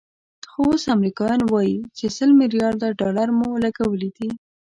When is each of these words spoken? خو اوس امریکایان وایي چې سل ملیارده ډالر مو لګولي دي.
خو 0.49 0.61
اوس 0.69 0.83
امریکایان 0.95 1.41
وایي 1.51 1.77
چې 1.97 2.05
سل 2.17 2.29
ملیارده 2.41 2.87
ډالر 2.99 3.29
مو 3.37 3.49
لګولي 3.63 4.09
دي. 4.17 4.29